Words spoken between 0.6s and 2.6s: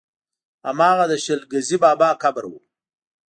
هماغه د شل ګزي بابا قبر و.